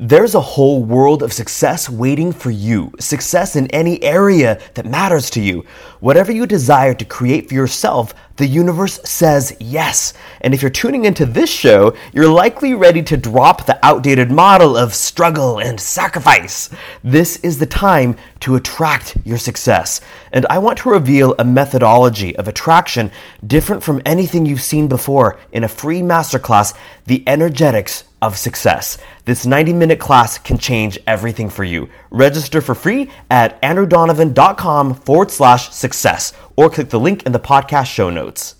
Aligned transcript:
There's 0.00 0.36
a 0.36 0.40
whole 0.40 0.84
world 0.84 1.24
of 1.24 1.32
success 1.32 1.90
waiting 1.90 2.30
for 2.30 2.52
you. 2.52 2.92
Success 3.00 3.56
in 3.56 3.66
any 3.72 4.00
area 4.00 4.60
that 4.74 4.86
matters 4.86 5.28
to 5.30 5.40
you. 5.40 5.64
Whatever 5.98 6.30
you 6.30 6.46
desire 6.46 6.94
to 6.94 7.04
create 7.04 7.48
for 7.48 7.54
yourself, 7.54 8.14
the 8.36 8.46
universe 8.46 9.00
says 9.02 9.56
yes. 9.58 10.14
And 10.42 10.54
if 10.54 10.62
you're 10.62 10.70
tuning 10.70 11.04
into 11.04 11.26
this 11.26 11.50
show, 11.50 11.96
you're 12.12 12.28
likely 12.28 12.74
ready 12.74 13.02
to 13.02 13.16
drop 13.16 13.66
the 13.66 13.84
outdated 13.84 14.30
model 14.30 14.76
of 14.76 14.94
struggle 14.94 15.58
and 15.58 15.80
sacrifice. 15.80 16.70
This 17.02 17.38
is 17.38 17.58
the 17.58 17.66
time 17.66 18.16
to 18.38 18.54
attract 18.54 19.16
your 19.24 19.38
success. 19.38 20.00
And 20.30 20.46
I 20.48 20.58
want 20.58 20.78
to 20.78 20.90
reveal 20.90 21.34
a 21.40 21.44
methodology 21.44 22.36
of 22.36 22.46
attraction 22.46 23.10
different 23.44 23.82
from 23.82 24.00
anything 24.06 24.46
you've 24.46 24.62
seen 24.62 24.86
before 24.86 25.40
in 25.50 25.64
a 25.64 25.68
free 25.68 26.02
masterclass, 26.02 26.72
The 27.06 27.24
Energetics 27.26 28.04
of 28.20 28.36
success. 28.36 28.98
This 29.24 29.46
90 29.46 29.72
minute 29.72 30.00
class 30.00 30.38
can 30.38 30.58
change 30.58 30.98
everything 31.06 31.50
for 31.50 31.64
you. 31.64 31.88
Register 32.10 32.60
for 32.60 32.74
free 32.74 33.10
at 33.30 33.60
andrewdonovan.com 33.62 34.94
forward 34.94 35.30
slash 35.30 35.70
success 35.70 36.32
or 36.56 36.70
click 36.70 36.90
the 36.90 37.00
link 37.00 37.24
in 37.24 37.32
the 37.32 37.38
podcast 37.38 37.86
show 37.86 38.10
notes. 38.10 38.56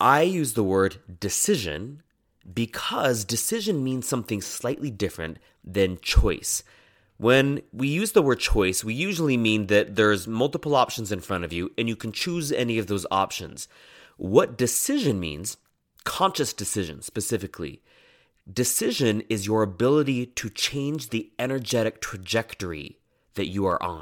I 0.00 0.22
use 0.22 0.54
the 0.54 0.64
word 0.64 0.98
decision 1.20 2.02
because 2.52 3.24
decision 3.24 3.84
means 3.84 4.08
something 4.08 4.40
slightly 4.40 4.90
different 4.90 5.38
than 5.62 5.98
choice. 6.00 6.64
When 7.18 7.62
we 7.72 7.86
use 7.86 8.12
the 8.12 8.22
word 8.22 8.40
choice, 8.40 8.82
we 8.82 8.94
usually 8.94 9.36
mean 9.36 9.68
that 9.68 9.94
there's 9.94 10.26
multiple 10.26 10.74
options 10.74 11.12
in 11.12 11.20
front 11.20 11.44
of 11.44 11.52
you 11.52 11.70
and 11.78 11.88
you 11.88 11.94
can 11.94 12.10
choose 12.10 12.50
any 12.50 12.78
of 12.78 12.88
those 12.88 13.06
options. 13.12 13.68
What 14.16 14.58
decision 14.58 15.20
means, 15.20 15.56
conscious 16.02 16.52
decision 16.52 17.00
specifically, 17.00 17.80
Decision 18.50 19.22
is 19.28 19.46
your 19.46 19.62
ability 19.62 20.26
to 20.26 20.50
change 20.50 21.10
the 21.10 21.30
energetic 21.38 22.00
trajectory 22.00 22.98
that 23.34 23.46
you 23.46 23.66
are 23.66 23.80
on. 23.80 24.00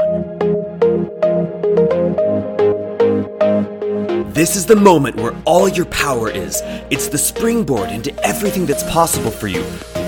This 4.32 4.56
is 4.56 4.64
the 4.64 4.76
moment 4.76 5.16
where 5.16 5.36
all 5.44 5.68
your 5.68 5.84
power 5.84 6.30
is. 6.30 6.62
It's 6.88 7.06
the 7.06 7.18
springboard 7.18 7.90
into 7.90 8.18
everything 8.24 8.64
that's 8.64 8.82
possible 8.84 9.30
for 9.30 9.46
you. 9.46 9.62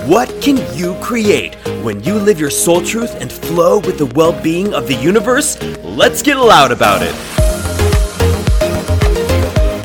What 0.07 0.29
can 0.41 0.57
you 0.75 0.95
create 0.99 1.53
when 1.83 2.03
you 2.03 2.15
live 2.15 2.39
your 2.39 2.49
soul 2.49 2.81
truth 2.81 3.13
and 3.21 3.31
flow 3.31 3.77
with 3.77 3.99
the 3.99 4.07
well 4.07 4.33
being 4.41 4.73
of 4.73 4.87
the 4.87 4.95
universe? 4.95 5.61
Let's 5.83 6.23
get 6.23 6.37
loud 6.37 6.71
about 6.71 7.03
it. 7.03 7.13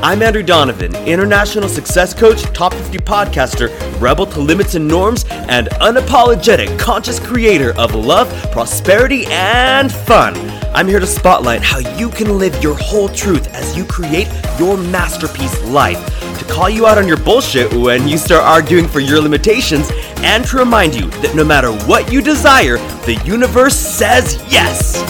I'm 0.00 0.22
Andrew 0.22 0.44
Donovan, 0.44 0.94
international 1.06 1.68
success 1.68 2.14
coach, 2.14 2.44
top 2.54 2.72
50 2.72 2.98
podcaster, 2.98 3.68
rebel 4.00 4.26
to 4.26 4.40
limits 4.40 4.74
and 4.74 4.86
norms, 4.86 5.24
and 5.30 5.68
unapologetic 5.80 6.78
conscious 6.78 7.20
creator 7.20 7.78
of 7.78 7.94
love, 7.94 8.28
prosperity, 8.52 9.26
and 9.28 9.92
fun. 9.92 10.34
I'm 10.74 10.86
here 10.86 11.00
to 11.00 11.06
spotlight 11.06 11.62
how 11.62 11.78
you 11.96 12.10
can 12.10 12.38
live 12.38 12.62
your 12.62 12.76
whole 12.76 13.08
truth 13.08 13.48
as 13.54 13.76
you 13.76 13.84
create 13.84 14.28
your 14.58 14.76
masterpiece 14.76 15.62
life, 15.64 15.98
to 16.38 16.44
call 16.44 16.68
you 16.68 16.86
out 16.86 16.98
on 16.98 17.08
your 17.08 17.16
bullshit 17.16 17.72
when 17.72 18.06
you 18.06 18.18
start 18.18 18.44
arguing 18.44 18.86
for 18.86 19.00
your 19.00 19.20
limitations, 19.20 19.90
and 20.18 20.44
to 20.46 20.56
remind 20.56 20.94
you 20.94 21.10
that 21.22 21.34
no 21.34 21.44
matter 21.44 21.72
what 21.86 22.12
you 22.12 22.20
desire, 22.20 22.76
the 23.06 23.20
universe 23.24 23.76
says 23.76 24.42
yes. 24.48 25.02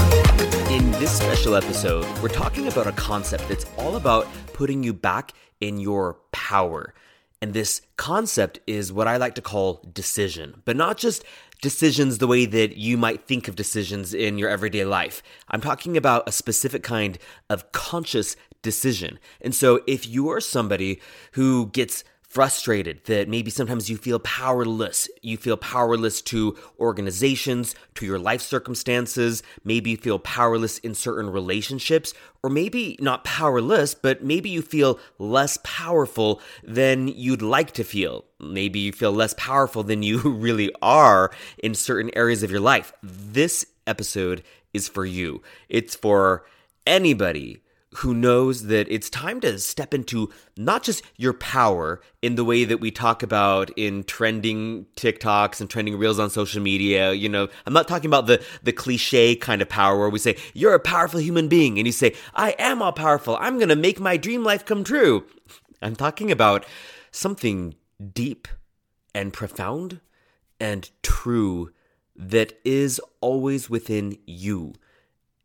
In 0.71 0.91
this 0.93 1.17
special 1.17 1.55
episode, 1.55 2.07
we're 2.23 2.29
talking 2.29 2.69
about 2.69 2.87
a 2.87 2.93
concept 2.93 3.49
that's 3.49 3.67
all 3.79 3.97
about 3.97 4.27
putting 4.53 4.83
you 4.83 4.93
back 4.93 5.33
in 5.61 5.79
your 5.79 6.19
power. 6.31 6.95
And 7.41 7.55
this 7.55 7.83
concept 7.97 8.59
is 8.67 8.93
what 8.93 9.07
I 9.07 9.17
like 9.17 9.35
to 9.37 9.43
call 9.43 9.81
decision, 9.93 10.63
but 10.65 10.77
not 10.77 10.99
just 10.99 11.25
decisions 11.61 12.19
the 12.19 12.27
way 12.27 12.47
that 12.47 12.77
you 12.77 12.97
might 12.97 13.27
think 13.27 13.49
of 13.49 13.57
decisions 13.57 14.15
in 14.15 14.39
your 14.39 14.49
everyday 14.49 14.85
life. 14.85 15.23
I'm 15.49 15.61
talking 15.61 15.97
about 15.97 16.29
a 16.29 16.33
specific 16.33 16.83
kind 16.83 17.19
of 17.49 17.71
conscious 17.73 18.37
decision. 18.63 19.19
And 19.41 19.55
so 19.55 19.81
if 19.87 20.07
you 20.07 20.29
are 20.31 20.41
somebody 20.41 21.01
who 21.33 21.67
gets 21.69 22.05
frustrated, 22.29 23.03
that 23.07 23.27
maybe 23.27 23.51
sometimes 23.51 23.89
you 23.89 23.97
feel 23.97 24.19
powerless. 24.19 25.09
You 25.23 25.39
feel 25.39 25.57
powerless 25.57 26.21
to 26.23 26.57
organizations, 26.79 27.75
to 27.95 28.05
your 28.05 28.19
life 28.19 28.43
circumstances. 28.43 29.43
Maybe 29.65 29.91
you 29.91 29.97
feel 29.97 30.19
powerless 30.19 30.79
in 30.79 30.95
certain 30.95 31.31
relationships, 31.31 32.13
or 32.43 32.51
maybe 32.51 32.99
not 33.01 33.25
powerless, 33.25 33.95
but 33.95 34.23
maybe 34.23 34.51
you 34.51 34.61
feel 34.61 35.01
less 35.19 35.59
powerful 35.65 36.43
than 36.63 37.09
you'd 37.09 37.43
like 37.43 37.73
to 37.73 37.85
feel. 37.85 38.27
Maybe 38.39 38.79
you 38.79 38.93
feel 38.93 39.13
less 39.13 39.35
powerful 39.39 39.83
than 39.83 40.03
you 40.03 40.19
really 40.25 40.71
are 40.83 41.31
in 41.59 41.75
certain 41.75 42.11
areas 42.15 42.43
of 42.43 42.51
your 42.51 42.61
life. 42.61 42.93
This 43.03 43.65
episode 43.87 44.43
is 44.75 44.87
for 44.87 45.07
you. 45.07 45.43
It's 45.71 45.97
for 45.97 46.45
anybody 46.87 47.63
who 47.97 48.13
knows 48.13 48.65
that 48.65 48.87
it's 48.91 49.09
time 49.09 49.41
to 49.41 49.59
step 49.59 49.95
into 49.95 50.31
not 50.59 50.83
just 50.83 51.03
your 51.17 51.33
power 51.33 52.01
in 52.21 52.35
the 52.35 52.45
way 52.45 52.65
that 52.65 52.81
we 52.81 52.91
talk 52.91 53.23
about 53.23 53.71
in 53.77 54.05
trending 54.05 54.85
TikToks 54.97 55.61
and 55.61 55.71
trending 55.71 55.97
reels 55.97 56.19
on 56.19 56.29
social 56.29 56.61
media. 56.61 57.13
You 57.13 57.31
know, 57.31 57.49
I'm 57.67 57.73
not 57.73 57.89
talking 57.89 58.09
about 58.11 58.27
the, 58.27 58.45
the 58.63 58.73
cliche 58.73 59.35
kind 59.37 59.63
of 59.63 59.71
power 59.71 59.99
where 59.99 60.11
we 60.11 60.19
say, 60.19 60.37
you're 60.53 60.75
a 60.75 60.81
powerful 60.81 61.21
human 61.21 61.49
being. 61.49 61.79
And 61.79 61.87
you 61.87 61.93
say, 61.93 62.15
I 62.35 62.55
am 62.59 62.83
all 62.83 62.93
powerful. 62.93 63.39
I'm 63.41 63.57
going 63.57 63.71
to 63.71 63.77
make 63.77 63.99
my 63.99 64.19
dream 64.19 64.45
life 64.45 64.67
come 64.67 64.85
true. 64.85 65.25
I'm 65.81 65.97
talking 65.97 66.31
about 66.31 66.67
something 67.11 67.75
deep 68.13 68.49
and 69.15 69.33
profound 69.33 70.01
and 70.61 70.91
true 71.03 71.73
that 72.15 72.53
is 72.65 73.01
always 73.21 73.71
within 73.71 74.19
you. 74.27 74.75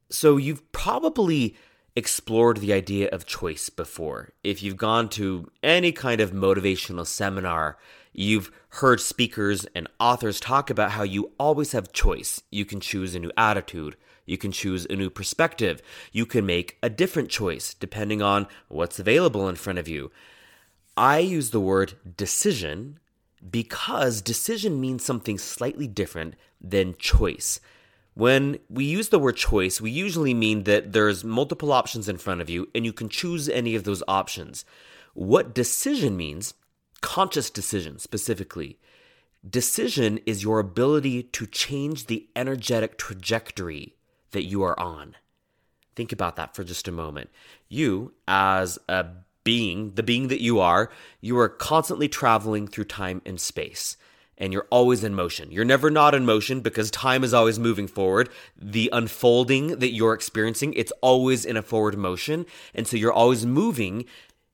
So 0.10 0.38
you've 0.38 0.70
probably 0.72 1.56
explored 1.96 2.58
the 2.58 2.74
idea 2.74 3.10
of 3.10 3.26
choice 3.26 3.70
before. 3.70 4.30
If 4.44 4.64
you've 4.64 4.78
gone 4.78 5.10
to 5.10 5.52
any 5.62 5.92
kind 5.92 6.22
of 6.22 6.32
motivational 6.32 7.06
seminar, 7.06 7.78
you've 8.14 8.52
heard 8.70 9.00
speakers 9.00 9.66
and 9.76 9.88
authors 10.00 10.40
talk 10.40 10.70
about 10.70 10.92
how 10.92 11.04
you 11.04 11.32
always 11.40 11.72
have 11.74 11.94
choice. 11.94 12.42
You 12.50 12.66
can 12.66 12.80
choose 12.80 13.14
a 13.14 13.20
new 13.20 13.32
attitude. 13.38 13.96
You 14.26 14.38
can 14.38 14.52
choose 14.52 14.88
a 14.90 14.96
new 14.96 15.10
perspective. 15.10 15.82
You 16.12 16.26
can 16.26 16.46
make 16.46 16.78
a 16.82 16.90
different 16.90 17.30
choice 17.30 17.74
depending 17.74 18.22
on 18.22 18.48
what's 18.70 19.00
available 19.00 19.48
in 19.48 19.56
front 19.56 19.80
of 19.80 19.88
you. 19.88 20.12
I 20.96 21.20
use 21.20 21.50
the 21.50 21.60
word 21.60 21.94
decision 22.18 23.00
because 23.50 24.22
decision 24.22 24.80
means 24.80 25.04
something 25.04 25.38
slightly 25.38 25.88
different 25.88 26.36
than 26.62 26.96
choice. 26.98 27.60
When 28.16 28.60
we 28.70 28.86
use 28.86 29.10
the 29.10 29.20
word 29.20 29.38
choice, 29.38 29.82
we 29.82 29.90
usually 29.90 30.34
mean 30.34 30.64
that 30.64 30.94
there's 30.94 31.24
multiple 31.24 31.72
options 31.72 32.08
in 32.08 32.18
front 32.18 32.42
of 32.42 32.50
you 32.50 32.70
and 32.76 32.86
you 32.86 32.94
can 32.94 33.10
choose 33.10 33.50
any 33.50 33.76
of 33.76 33.86
those 33.86 34.04
options. 34.08 34.66
What 35.16 35.56
decision 35.56 36.16
means, 36.16 36.54
conscious 37.02 37.50
decision 37.50 37.98
specifically, 37.98 38.78
decision 39.48 40.20
is 40.26 40.44
your 40.44 40.60
ability 40.60 41.24
to 41.24 41.48
change 41.48 42.06
the 42.06 42.28
energetic 42.36 42.98
trajectory 42.98 43.96
that 44.32 44.46
you 44.46 44.62
are 44.62 44.80
on. 44.80 45.16
Think 45.96 46.12
about 46.12 46.36
that 46.36 46.56
for 46.56 46.64
just 46.64 46.88
a 46.88 46.92
moment. 46.92 47.30
You, 47.68 48.14
as 48.28 48.80
a 48.88 49.08
being, 49.44 49.94
the 49.96 50.04
being 50.04 50.28
that 50.28 50.42
you 50.42 50.60
are, 50.60 50.90
you 51.20 51.38
are 51.38 51.50
constantly 51.50 52.08
traveling 52.08 52.68
through 52.68 52.86
time 52.86 53.22
and 53.26 53.40
space 53.40 53.98
and 54.38 54.52
you're 54.52 54.68
always 54.70 55.04
in 55.04 55.14
motion. 55.14 55.52
You're 55.52 55.66
never 55.66 55.90
not 55.90 56.16
in 56.16 56.26
motion 56.26 56.62
because 56.62 56.92
time 56.92 57.24
is 57.24 57.34
always 57.34 57.60
moving 57.60 57.88
forward. 57.88 58.30
The 58.60 58.90
unfolding 58.92 59.80
that 59.80 59.94
you're 59.94 60.14
experiencing, 60.14 60.74
it's 60.74 60.94
always 61.02 61.46
in 61.46 61.58
a 61.58 61.62
forward 61.62 61.98
motion. 61.98 62.46
And 62.74 62.88
so 62.88 62.98
you're 62.98 63.14
always 63.14 63.46
moving 63.46 64.06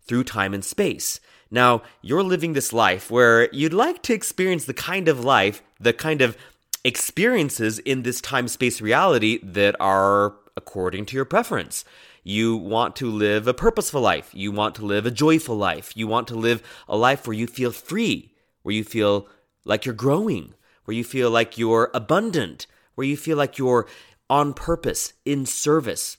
through 0.04 0.26
time 0.26 0.54
and 0.54 0.66
space. 0.66 1.20
Now, 1.52 1.82
you're 2.02 2.24
living 2.24 2.54
this 2.54 2.74
life 2.74 3.10
where 3.10 3.52
you'd 3.54 3.74
like 3.74 4.04
to 4.04 4.14
experience 4.14 4.66
the 4.66 4.74
kind 4.74 5.08
of 5.08 5.24
life, 5.24 5.64
the 5.80 5.94
kind 5.94 6.22
of 6.22 6.38
experiences 6.84 7.80
in 7.80 8.04
this 8.04 8.22
time 8.22 8.48
space 8.48 8.82
reality 8.82 9.40
that 9.44 9.76
are 9.80 10.36
according 10.56 11.06
to 11.08 11.16
your 11.16 11.26
preference. 11.26 11.84
You 12.24 12.56
want 12.56 12.96
to 12.98 13.10
live 13.10 13.48
a 13.48 13.54
purposeful 13.54 14.02
life. 14.02 14.30
You 14.34 14.52
want 14.52 14.76
to 14.76 14.86
live 14.86 15.06
a 15.06 15.12
joyful 15.12 15.56
life. 15.56 15.96
You 15.96 16.08
want 16.08 16.28
to 16.28 16.36
live 16.36 16.62
a 16.88 16.98
life 16.98 17.26
where 17.26 17.36
you 17.36 17.48
feel 17.48 17.72
free, 17.72 18.32
where 18.62 18.76
you 18.76 18.84
feel 18.84 19.28
like 19.70 19.86
you're 19.86 19.94
growing, 19.94 20.56
where 20.84 20.98
you 20.98 21.04
feel 21.04 21.30
like 21.30 21.58
you're 21.58 21.92
abundant, 21.94 22.66
where 22.96 23.06
you 23.06 23.16
feel 23.16 23.38
like 23.38 23.60
you're 23.60 23.88
on 24.30 24.54
purpose, 24.54 25.14
in 25.26 25.46
service, 25.46 26.18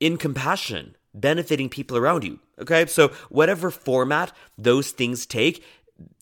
in 0.00 0.16
compassion, 0.16 0.96
benefiting 1.14 1.68
people 1.68 1.96
around 1.96 2.24
you. 2.24 2.40
Okay, 2.58 2.84
so 2.86 3.08
whatever 3.28 3.70
format 3.70 4.32
those 4.58 4.90
things 4.90 5.26
take, 5.26 5.64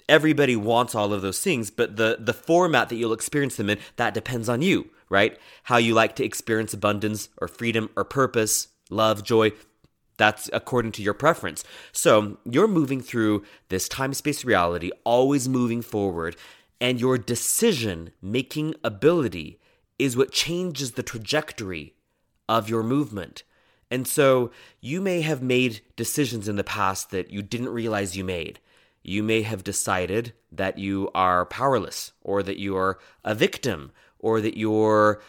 everybody 0.06 0.54
wants 0.54 0.94
all 0.94 1.14
of 1.14 1.22
those 1.22 1.40
things, 1.40 1.70
but 1.70 1.96
the 1.96 2.18
the 2.20 2.34
format 2.34 2.90
that 2.90 2.96
you'll 2.96 3.14
experience 3.14 3.56
them 3.56 3.70
in 3.70 3.78
that 3.96 4.12
depends 4.12 4.48
on 4.48 4.60
you, 4.60 4.90
right? 5.08 5.38
How 5.64 5.78
you 5.78 5.94
like 5.94 6.14
to 6.16 6.24
experience 6.24 6.74
abundance 6.74 7.30
or 7.38 7.48
freedom 7.48 7.88
or 7.96 8.04
purpose, 8.04 8.68
love, 8.90 9.24
joy. 9.24 9.52
That's 10.20 10.50
according 10.52 10.92
to 10.92 11.02
your 11.02 11.14
preference. 11.14 11.64
So 11.92 12.36
you're 12.44 12.68
moving 12.68 13.00
through 13.00 13.42
this 13.70 13.88
time 13.88 14.12
space 14.12 14.44
reality, 14.44 14.90
always 15.02 15.48
moving 15.48 15.80
forward. 15.80 16.36
And 16.78 17.00
your 17.00 17.16
decision 17.16 18.10
making 18.20 18.74
ability 18.84 19.58
is 19.98 20.18
what 20.18 20.30
changes 20.30 20.92
the 20.92 21.02
trajectory 21.02 21.94
of 22.50 22.68
your 22.68 22.82
movement. 22.82 23.44
And 23.90 24.06
so 24.06 24.50
you 24.82 25.00
may 25.00 25.22
have 25.22 25.40
made 25.40 25.80
decisions 25.96 26.48
in 26.48 26.56
the 26.56 26.64
past 26.64 27.08
that 27.12 27.30
you 27.30 27.40
didn't 27.40 27.70
realize 27.70 28.14
you 28.14 28.22
made. 28.22 28.60
You 29.02 29.22
may 29.22 29.40
have 29.40 29.64
decided 29.64 30.34
that 30.52 30.76
you 30.76 31.10
are 31.14 31.46
powerless, 31.46 32.12
or 32.20 32.42
that 32.42 32.58
you 32.58 32.76
are 32.76 32.98
a 33.24 33.34
victim, 33.34 33.90
or 34.18 34.42
that 34.42 34.58
you're 34.58 35.22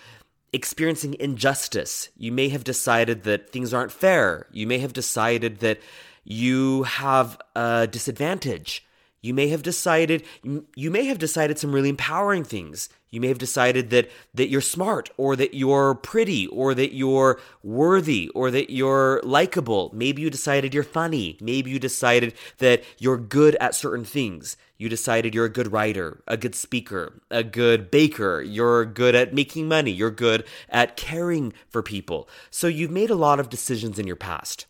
experiencing 0.54 1.16
injustice. 1.20 2.10
You 2.18 2.32
may 2.32 2.50
have 2.50 2.64
decided 2.64 3.24
that 3.24 3.50
things 3.50 3.74
aren't 3.74 3.92
fair. 3.92 4.48
You 4.52 4.68
may 4.68 4.80
have 4.80 4.94
decided 4.94 5.60
that 5.60 5.80
you 6.24 6.84
have 6.84 7.40
a 7.56 7.88
disadvantage. 7.88 8.86
You 9.22 9.36
may 9.36 9.50
have 9.50 9.62
decided 9.62 10.24
you 10.44 10.90
may 10.90 11.06
have 11.06 11.20
decided 11.20 11.60
some 11.60 11.74
really 11.74 11.90
empowering 11.90 12.44
things. 12.44 12.90
You 13.12 13.22
may 13.22 13.28
have 13.28 13.38
decided 13.38 13.92
that 13.92 14.10
that 14.34 14.50
you're 14.50 14.62
smart 14.62 15.12
or 15.16 15.36
that 15.36 15.54
you're 15.54 15.94
pretty 15.94 16.48
or 16.48 16.74
that 16.74 16.96
you're 16.96 17.40
worthy 17.62 18.30
or 18.30 18.50
that 18.50 18.72
you're 18.72 19.22
likable. 19.24 19.92
Maybe 19.94 20.24
you 20.24 20.32
decided 20.32 20.74
you're 20.74 20.84
funny. 20.84 21.38
Maybe 21.40 21.70
you 21.70 21.78
decided 21.78 22.34
that 22.58 22.84
you're 22.98 23.18
good 23.18 23.56
at 23.58 23.76
certain 23.76 24.06
things. 24.06 24.58
You 24.80 24.90
decided 24.90 25.36
you're 25.36 25.46
a 25.46 25.50
good 25.50 25.72
writer, 25.72 26.24
a 26.28 26.36
good 26.36 26.56
speaker, 26.56 27.22
a 27.30 27.44
good 27.44 27.92
baker, 27.92 28.42
you're 28.42 28.84
good 28.86 29.14
at 29.14 29.32
making 29.32 29.68
money, 29.68 29.92
you're 29.92 30.10
good 30.10 30.44
at 30.70 30.98
caring 30.98 31.54
for 31.70 31.84
people. 31.84 32.28
So 32.50 32.66
you've 32.66 32.90
made 32.90 33.12
a 33.12 33.16
lot 33.16 33.40
of 33.40 33.50
decisions 33.50 34.00
in 34.00 34.08
your 34.08 34.16
past. 34.16 34.66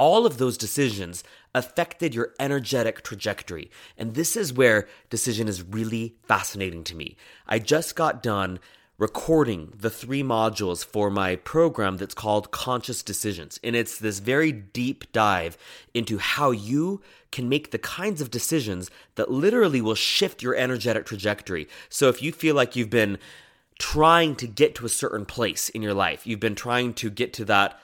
All 0.00 0.24
of 0.24 0.38
those 0.38 0.56
decisions 0.56 1.22
affected 1.54 2.14
your 2.14 2.32
energetic 2.40 3.02
trajectory. 3.02 3.70
And 3.98 4.14
this 4.14 4.34
is 4.34 4.50
where 4.50 4.88
decision 5.10 5.46
is 5.46 5.62
really 5.62 6.14
fascinating 6.22 6.84
to 6.84 6.96
me. 6.96 7.18
I 7.46 7.58
just 7.58 7.96
got 7.96 8.22
done 8.22 8.60
recording 8.96 9.74
the 9.78 9.90
three 9.90 10.22
modules 10.22 10.82
for 10.82 11.10
my 11.10 11.36
program 11.36 11.98
that's 11.98 12.14
called 12.14 12.50
Conscious 12.50 13.02
Decisions. 13.02 13.60
And 13.62 13.76
it's 13.76 13.98
this 13.98 14.20
very 14.20 14.52
deep 14.52 15.12
dive 15.12 15.58
into 15.92 16.16
how 16.16 16.50
you 16.50 17.02
can 17.30 17.50
make 17.50 17.70
the 17.70 17.78
kinds 17.78 18.22
of 18.22 18.30
decisions 18.30 18.90
that 19.16 19.30
literally 19.30 19.82
will 19.82 19.94
shift 19.94 20.42
your 20.42 20.54
energetic 20.54 21.04
trajectory. 21.04 21.68
So 21.90 22.08
if 22.08 22.22
you 22.22 22.32
feel 22.32 22.54
like 22.54 22.74
you've 22.74 22.88
been 22.88 23.18
trying 23.78 24.34
to 24.36 24.46
get 24.46 24.74
to 24.76 24.86
a 24.86 24.88
certain 24.88 25.26
place 25.26 25.68
in 25.68 25.82
your 25.82 25.92
life, 25.92 26.26
you've 26.26 26.40
been 26.40 26.54
trying 26.54 26.94
to 26.94 27.10
get 27.10 27.34
to 27.34 27.44
that 27.44 27.78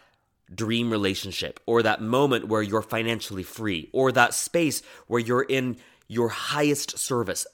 dream 0.54 0.90
relationship 0.90 1.60
or 1.66 1.82
that 1.82 2.00
moment 2.00 2.48
where 2.48 2.62
you're 2.62 2.82
financially 2.82 3.42
free 3.42 3.88
or 3.92 4.12
that 4.12 4.34
space 4.34 4.82
where 5.06 5.20
you're 5.20 5.42
in 5.42 5.76
your 6.08 6.28
highest 6.28 6.98
service, 6.98 7.46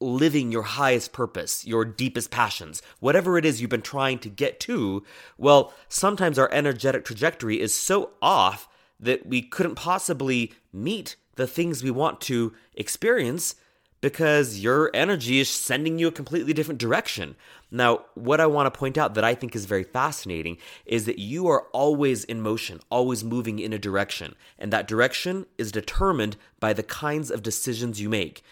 living 0.00 0.50
your 0.50 0.62
highest 0.62 1.12
purpose, 1.12 1.66
your 1.66 1.84
deepest 1.84 2.30
passions, 2.30 2.82
whatever 2.98 3.38
it 3.38 3.44
is 3.44 3.60
you've 3.60 3.70
been 3.70 3.82
trying 3.82 4.18
to 4.18 4.28
get 4.28 4.58
to, 4.60 5.04
well, 5.38 5.72
sometimes 5.88 6.38
our 6.38 6.50
energetic 6.52 7.04
trajectory 7.04 7.60
is 7.60 7.74
so 7.74 8.10
off 8.20 8.68
that 8.98 9.26
we 9.26 9.42
couldn't 9.42 9.76
possibly 9.76 10.52
meet 10.72 11.16
the 11.36 11.46
things 11.46 11.82
we 11.82 11.90
want 11.90 12.20
to 12.20 12.52
experience 12.74 13.54
because 14.00 14.58
your 14.58 14.90
energy 14.94 15.40
is 15.40 15.48
sending 15.48 15.98
you 15.98 16.08
a 16.08 16.12
completely 16.12 16.52
different 16.52 16.80
direction. 16.80 17.36
Now, 17.70 18.04
what 18.14 18.40
I 18.40 18.46
want 18.46 18.72
to 18.72 18.78
point 18.78 18.96
out 18.96 19.14
that 19.14 19.24
I 19.24 19.34
think 19.34 19.54
is 19.54 19.66
very 19.66 19.84
fascinating 19.84 20.56
is 20.86 21.04
that 21.06 21.18
you 21.18 21.48
are 21.48 21.66
always 21.72 22.24
in 22.24 22.40
motion, 22.40 22.80
always 22.90 23.22
moving 23.22 23.58
in 23.58 23.72
a 23.72 23.78
direction, 23.78 24.34
and 24.58 24.72
that 24.72 24.88
direction 24.88 25.46
is 25.58 25.70
determined 25.70 26.36
by 26.58 26.72
the 26.72 26.82
kinds 26.82 27.30
of 27.30 27.42
decisions 27.42 28.00
you 28.00 28.08
make. 28.08 28.42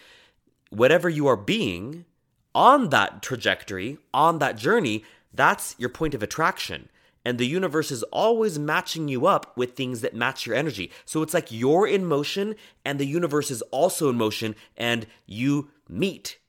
Whatever 0.69 1.09
you 1.09 1.25
are 1.27 1.35
being 1.35 2.05
on 2.53 2.89
that 2.89 3.21
trajectory, 3.21 3.97
on 4.13 4.39
that 4.39 4.57
journey, 4.57 5.03
that's 5.33 5.75
your 5.77 5.89
point 5.89 6.13
of 6.13 6.23
attraction. 6.23 6.89
And 7.29 7.37
the 7.37 7.45
universe 7.45 7.91
is 7.91 8.01
always 8.05 8.57
matching 8.57 9.07
you 9.07 9.27
up 9.27 9.55
with 9.55 9.75
things 9.75 10.01
that 10.01 10.15
match 10.15 10.47
your 10.47 10.55
energy. 10.55 10.91
So 11.05 11.21
it's 11.21 11.35
like 11.35 11.51
you're 11.51 11.85
in 11.85 12.03
motion 12.03 12.55
and 12.83 12.97
the 12.97 13.05
universe 13.05 13.51
is 13.51 13.61
also 13.69 14.09
in 14.09 14.15
motion 14.15 14.55
and 14.75 15.05
you 15.27 15.69
meet 15.87 16.39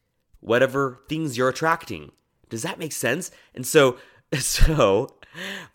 whatever 0.40 1.02
things 1.06 1.36
you're 1.36 1.50
attracting. 1.50 2.12
Does 2.48 2.62
that 2.62 2.78
make 2.78 2.92
sense? 2.92 3.30
And 3.54 3.66
so 3.66 3.98
so 4.32 5.16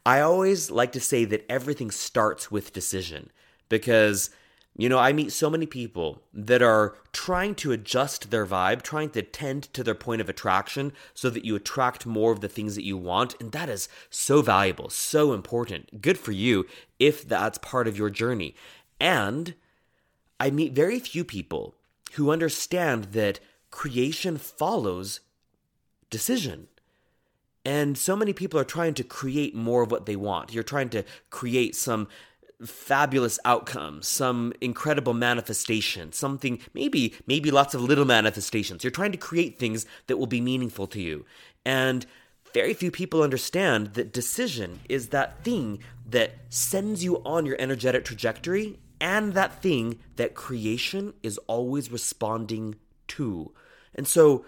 I 0.07 0.21
always 0.21 0.71
like 0.71 0.91
to 0.93 0.99
say 0.99 1.23
that 1.25 1.45
everything 1.47 1.91
starts 1.91 2.49
with 2.49 2.73
decision 2.73 3.29
because 3.69 4.31
you 4.77 4.89
know, 4.89 4.97
I 4.97 5.13
meet 5.13 5.31
so 5.31 5.49
many 5.49 5.65
people 5.65 6.21
that 6.33 6.61
are 6.61 6.97
trying 7.13 7.55
to 7.55 7.71
adjust 7.71 8.29
their 8.29 8.45
vibe, 8.45 8.81
trying 8.81 9.09
to 9.11 9.21
tend 9.21 9.63
to 9.73 9.83
their 9.83 9.95
point 9.95 10.19
of 10.19 10.27
attraction 10.27 10.91
so 11.13 11.29
that 11.29 11.45
you 11.45 11.55
attract 11.55 12.05
more 12.05 12.33
of 12.33 12.41
the 12.41 12.49
things 12.49 12.75
that 12.75 12.83
you 12.83 12.97
want. 12.97 13.39
And 13.39 13.53
that 13.53 13.69
is 13.69 13.87
so 14.09 14.41
valuable, 14.41 14.89
so 14.89 15.31
important. 15.31 16.01
Good 16.01 16.17
for 16.17 16.33
you 16.33 16.65
if 16.99 17.25
that's 17.25 17.57
part 17.59 17.87
of 17.87 17.97
your 17.97 18.09
journey. 18.09 18.53
And 18.99 19.55
I 20.41 20.49
meet 20.49 20.73
very 20.73 20.99
few 20.99 21.23
people 21.23 21.75
who 22.13 22.31
understand 22.31 23.05
that 23.13 23.39
creation 23.71 24.37
follows 24.37 25.21
decision. 26.09 26.67
And 27.63 27.97
so 27.97 28.15
many 28.15 28.33
people 28.33 28.59
are 28.59 28.65
trying 28.65 28.93
to 28.95 29.03
create 29.03 29.55
more 29.55 29.83
of 29.83 29.91
what 29.91 30.05
they 30.05 30.15
want. 30.15 30.53
You're 30.53 30.63
trying 30.63 30.89
to 30.89 31.03
create 31.29 31.75
some 31.75 32.07
fabulous 32.63 33.39
outcome, 33.45 34.01
some 34.01 34.53
incredible 34.61 35.13
manifestation, 35.13 36.11
something 36.11 36.59
maybe 36.73 37.13
maybe 37.27 37.51
lots 37.51 37.73
of 37.73 37.81
little 37.81 38.05
manifestations. 38.05 38.83
You're 38.83 38.91
trying 38.91 39.11
to 39.11 39.17
create 39.17 39.59
things 39.59 39.85
that 40.07 40.17
will 40.17 40.27
be 40.27 40.41
meaningful 40.41 40.87
to 40.87 41.01
you. 41.01 41.25
And 41.65 42.05
very 42.53 42.73
few 42.73 42.91
people 42.91 43.21
understand 43.21 43.95
that 43.95 44.13
decision 44.13 44.79
is 44.87 45.09
that 45.09 45.43
thing 45.43 45.79
that 46.09 46.35
sends 46.49 47.03
you 47.03 47.21
on 47.25 47.45
your 47.45 47.57
energetic 47.59 48.05
trajectory 48.05 48.79
and 49.01 49.33
that 49.33 49.61
thing 49.61 49.99
that 50.15 50.35
creation 50.35 51.13
is 51.21 51.37
always 51.47 51.91
responding 51.91 52.75
to. 53.09 53.51
And 53.93 54.07
so 54.07 54.45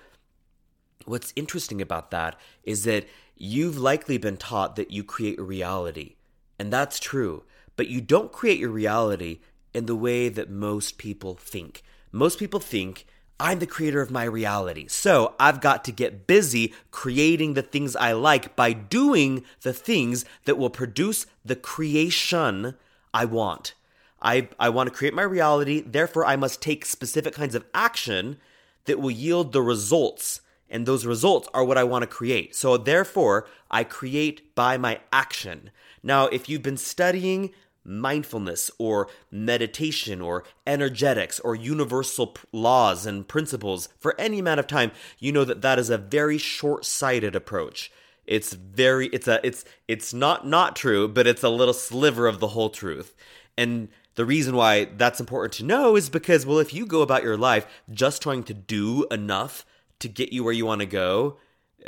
what's 1.05 1.33
interesting 1.35 1.81
about 1.81 2.11
that 2.11 2.39
is 2.63 2.85
that 2.85 3.05
you've 3.35 3.77
likely 3.77 4.17
been 4.17 4.37
taught 4.37 4.77
that 4.77 4.91
you 4.91 5.03
create 5.03 5.39
a 5.39 5.43
reality. 5.43 6.15
And 6.57 6.71
that's 6.71 6.99
true 6.99 7.43
but 7.77 7.87
you 7.87 8.01
don't 8.01 8.33
create 8.33 8.59
your 8.59 8.69
reality 8.71 9.39
in 9.73 9.85
the 9.85 9.95
way 9.95 10.27
that 10.27 10.49
most 10.49 10.97
people 10.97 11.35
think. 11.35 11.83
Most 12.11 12.39
people 12.39 12.59
think, 12.59 13.05
I'm 13.39 13.59
the 13.59 13.67
creator 13.67 14.01
of 14.01 14.09
my 14.09 14.23
reality. 14.23 14.87
So 14.87 15.35
I've 15.39 15.61
got 15.61 15.85
to 15.85 15.91
get 15.91 16.25
busy 16.25 16.73
creating 16.89 17.53
the 17.53 17.61
things 17.61 17.95
I 17.95 18.13
like 18.13 18.55
by 18.55 18.73
doing 18.73 19.43
the 19.61 19.73
things 19.73 20.25
that 20.45 20.57
will 20.57 20.71
produce 20.71 21.27
the 21.45 21.55
creation 21.55 22.75
I 23.13 23.25
want. 23.25 23.75
I, 24.21 24.49
I 24.59 24.69
want 24.69 24.89
to 24.89 24.95
create 24.95 25.13
my 25.13 25.21
reality, 25.21 25.81
therefore, 25.85 26.25
I 26.25 26.35
must 26.35 26.61
take 26.61 26.85
specific 26.85 27.35
kinds 27.35 27.53
of 27.53 27.65
action 27.73 28.37
that 28.85 28.99
will 28.99 29.11
yield 29.11 29.53
the 29.53 29.61
results. 29.61 30.41
And 30.69 30.85
those 30.85 31.05
results 31.05 31.47
are 31.53 31.63
what 31.63 31.77
I 31.77 31.83
want 31.83 32.01
to 32.01 32.07
create. 32.07 32.55
So, 32.55 32.77
therefore, 32.77 33.47
I 33.69 33.83
create 33.83 34.55
by 34.55 34.77
my 34.77 34.99
action. 35.13 35.69
Now, 36.01 36.25
if 36.27 36.49
you've 36.49 36.63
been 36.63 36.77
studying 36.77 37.51
mindfulness 37.87 38.69
or 38.77 39.07
meditation 39.31 40.21
or 40.21 40.43
energetics 40.65 41.39
or 41.39 41.55
universal 41.55 42.35
laws 42.51 43.05
and 43.05 43.27
principles 43.27 43.89
for 43.97 44.19
any 44.19 44.39
amount 44.39 44.59
of 44.59 44.67
time, 44.67 44.91
you 45.19 45.31
know 45.31 45.45
that 45.45 45.61
that 45.61 45.79
is 45.79 45.89
a 45.89 45.97
very 45.97 46.37
short-sighted 46.37 47.35
approach. 47.35 47.91
It's 48.25 48.53
very 48.53 49.07
it's 49.07 49.27
a 49.27 49.39
it's 49.45 49.63
it's 49.87 50.13
not 50.13 50.45
not 50.45 50.75
true, 50.75 51.07
but 51.07 51.27
it's 51.27 51.43
a 51.43 51.49
little 51.49 51.73
sliver 51.73 52.27
of 52.27 52.39
the 52.39 52.49
whole 52.49 52.69
truth. 52.69 53.15
And 53.57 53.87
the 54.15 54.25
reason 54.25 54.55
why 54.55 54.85
that's 54.85 55.19
important 55.19 55.53
to 55.53 55.65
know 55.65 55.95
is 55.95 56.09
because 56.09 56.45
well 56.45 56.59
if 56.59 56.73
you 56.73 56.85
go 56.85 57.01
about 57.01 57.23
your 57.23 57.37
life 57.37 57.65
just 57.89 58.21
trying 58.21 58.43
to 58.43 58.53
do 58.53 59.07
enough 59.09 59.65
to 59.99 60.09
get 60.09 60.33
you 60.33 60.43
where 60.43 60.53
you 60.53 60.65
want 60.65 60.81
to 60.81 60.87
go, 60.87 61.37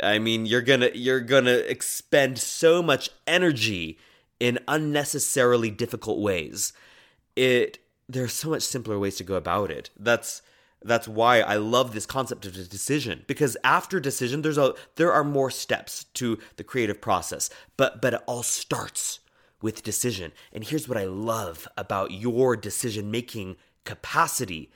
I 0.02 0.18
mean, 0.18 0.46
you're 0.46 0.62
going 0.62 0.80
to 0.80 0.96
you're 0.96 1.20
going 1.20 1.44
to 1.44 1.70
expend 1.70 2.38
so 2.38 2.82
much 2.82 3.10
energy 3.26 3.98
in 4.40 4.58
unnecessarily 4.66 5.70
difficult 5.70 6.18
ways. 6.18 6.72
It 7.36 7.78
there's 8.08 8.32
so 8.32 8.50
much 8.50 8.62
simpler 8.62 8.98
ways 8.98 9.16
to 9.16 9.24
go 9.24 9.36
about 9.36 9.70
it. 9.70 9.90
That's 9.96 10.42
that's 10.82 11.06
why 11.06 11.40
I 11.40 11.56
love 11.56 11.92
this 11.92 12.06
concept 12.06 12.46
of 12.46 12.54
decision 12.54 13.24
because 13.26 13.56
after 13.62 14.00
decision 14.00 14.42
there's 14.42 14.58
a 14.58 14.74
there 14.96 15.12
are 15.12 15.22
more 15.22 15.50
steps 15.50 16.04
to 16.14 16.38
the 16.56 16.64
creative 16.64 17.00
process. 17.00 17.50
But 17.76 18.02
but 18.02 18.14
it 18.14 18.22
all 18.26 18.42
starts 18.42 19.20
with 19.62 19.82
decision. 19.82 20.32
And 20.52 20.64
here's 20.64 20.88
what 20.88 20.98
I 20.98 21.04
love 21.04 21.68
about 21.76 22.12
your 22.12 22.56
decision 22.56 23.10
making 23.10 23.56
capacity. 23.84 24.70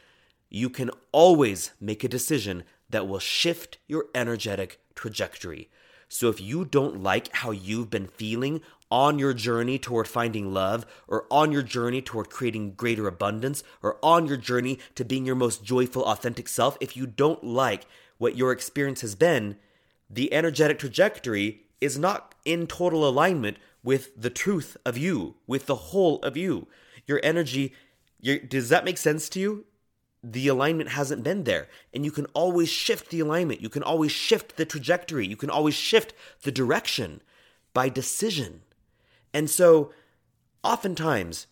You 0.51 0.69
can 0.69 0.91
always 1.11 1.73
make 1.81 2.05
a 2.05 2.09
decision 2.09 2.65
that 2.91 3.09
will 3.09 3.19
shift 3.19 3.79
your 3.89 4.07
energetic 4.15 4.81
trajectory. 4.95 5.71
So 6.09 6.29
if 6.29 6.41
you 6.41 6.65
don't 6.65 7.03
like 7.03 7.35
how 7.35 7.51
you've 7.51 7.91
been 7.91 8.07
feeling 8.07 8.61
on 8.95 9.19
your 9.19 9.35
journey 9.35 9.77
toward 9.77 10.07
finding 10.07 10.55
love, 10.55 10.87
or 11.09 11.27
on 11.29 11.51
your 11.51 11.65
journey 11.65 12.01
toward 12.01 12.31
creating 12.31 12.75
greater 12.75 13.09
abundance, 13.09 13.65
or 13.83 13.99
on 14.05 14.25
your 14.29 14.37
journey 14.37 14.79
to 14.95 15.05
being 15.05 15.27
your 15.27 15.35
most 15.35 15.65
joyful, 15.65 16.05
authentic 16.05 16.47
self, 16.47 16.79
if 16.81 16.97
you 16.97 17.05
don't 17.05 17.43
like 17.43 17.87
what 18.19 18.37
your 18.37 18.53
experience 18.53 19.01
has 19.01 19.17
been, 19.17 19.57
the 20.09 20.33
energetic 20.33 20.79
trajectory 20.79 21.63
is 21.81 21.99
not 21.99 22.37
in 22.45 22.69
total 22.69 23.07
alignment 23.07 23.57
with 23.83 24.11
the 24.17 24.31
truth 24.31 24.77
of 24.87 24.97
you, 24.97 25.35
with 25.45 25.67
the 25.67 25.91
whole 25.91 26.21
of 26.23 26.37
you. 26.37 26.69
Your 27.05 27.19
energy, 27.25 27.75
your, 28.21 28.39
does 28.39 28.69
that 28.69 28.85
make 28.85 28.97
sense 28.97 29.29
to 29.31 29.41
you? 29.41 29.65
The 30.23 30.47
alignment 30.47 30.91
hasn't 30.91 31.25
been 31.25 31.43
there. 31.43 31.67
And 31.93 32.05
you 32.05 32.13
can 32.13 32.27
always 32.27 32.69
shift 32.69 33.11
the 33.11 33.19
alignment. 33.19 33.61
You 33.61 33.69
can 33.69 33.83
always 33.83 34.13
shift 34.13 34.57
the 34.57 34.65
trajectory. 34.65 35.27
You 35.27 35.37
can 35.37 35.51
always 35.51 35.75
shift 35.75 36.15
the 36.43 36.53
direction 36.53 37.23
by 37.73 37.89
decision. 37.89 38.61
And 39.35 39.51
so, 39.51 39.93
oftentimes, 40.63 41.49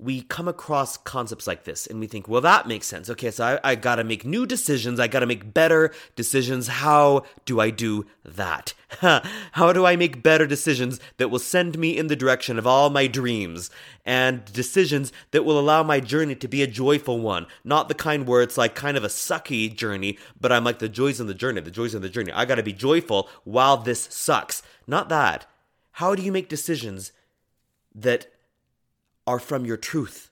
we 0.00 0.22
come 0.22 0.48
across 0.48 0.96
concepts 0.96 1.46
like 1.46 1.64
this 1.64 1.86
and 1.86 2.00
we 2.00 2.06
think, 2.06 2.26
well, 2.26 2.40
that 2.40 2.66
makes 2.66 2.86
sense. 2.86 3.10
Okay, 3.10 3.30
so 3.30 3.60
I, 3.62 3.72
I 3.72 3.74
got 3.74 3.96
to 3.96 4.04
make 4.04 4.24
new 4.24 4.46
decisions. 4.46 4.98
I 4.98 5.08
got 5.08 5.20
to 5.20 5.26
make 5.26 5.52
better 5.52 5.92
decisions. 6.16 6.68
How 6.68 7.24
do 7.44 7.60
I 7.60 7.68
do 7.68 8.06
that? 8.24 8.72
How 9.52 9.72
do 9.72 9.84
I 9.84 9.96
make 9.96 10.22
better 10.22 10.46
decisions 10.46 11.00
that 11.18 11.28
will 11.28 11.38
send 11.38 11.78
me 11.78 11.98
in 11.98 12.06
the 12.06 12.16
direction 12.16 12.58
of 12.58 12.66
all 12.66 12.88
my 12.88 13.06
dreams 13.06 13.70
and 14.06 14.42
decisions 14.46 15.12
that 15.32 15.44
will 15.44 15.58
allow 15.58 15.82
my 15.82 16.00
journey 16.00 16.34
to 16.36 16.48
be 16.48 16.62
a 16.62 16.66
joyful 16.66 17.20
one? 17.20 17.46
Not 17.62 17.88
the 17.88 17.94
kind 17.94 18.26
where 18.26 18.40
it's 18.40 18.56
like 18.56 18.74
kind 18.74 18.96
of 18.96 19.04
a 19.04 19.08
sucky 19.08 19.74
journey, 19.74 20.18
but 20.40 20.50
I'm 20.50 20.64
like 20.64 20.78
the 20.78 20.88
joys 20.88 21.20
in 21.20 21.26
the 21.26 21.34
journey, 21.34 21.60
the 21.60 21.70
joys 21.70 21.94
in 21.94 22.00
the 22.00 22.08
journey. 22.08 22.32
I 22.32 22.46
got 22.46 22.54
to 22.54 22.62
be 22.62 22.72
joyful 22.72 23.28
while 23.44 23.76
this 23.76 24.08
sucks. 24.10 24.62
Not 24.86 25.10
that. 25.10 25.46
How 26.00 26.14
do 26.14 26.22
you 26.22 26.32
make 26.32 26.48
decisions 26.48 27.12
that 27.94 28.32
are 29.26 29.38
from 29.38 29.66
your 29.66 29.76
truth? 29.76 30.30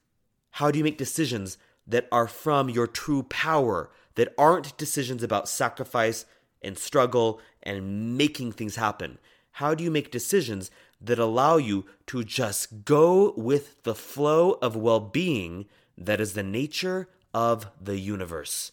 How 0.53 0.71
do 0.71 0.79
you 0.79 0.85
make 0.85 0.97
decisions 0.97 1.59
that 1.87 2.09
are 2.11 2.27
from 2.27 2.71
your 2.71 2.87
true 2.87 3.25
power, 3.25 3.91
that 4.15 4.33
aren't 4.39 4.79
decisions 4.79 5.23
about 5.23 5.47
sacrifice 5.47 6.25
and 6.63 6.79
struggle 6.79 7.39
and 7.63 8.17
making 8.17 8.53
things 8.53 8.77
happen? 8.77 9.19
How 9.61 9.75
do 9.75 9.85
you 9.85 9.91
make 9.91 10.11
decisions 10.11 10.71
that 11.03 11.19
allow 11.19 11.59
you 11.59 11.85
to 12.07 12.25
just 12.25 12.87
go 12.87 13.35
with 13.37 13.83
the 13.83 13.95
flow 13.95 14.53
of 14.63 14.75
well 14.75 15.01
being 15.01 15.67
that 15.99 16.19
is 16.19 16.33
the 16.33 16.43
nature 16.43 17.11
of 17.35 17.67
the 17.79 17.99
universe? 17.99 18.73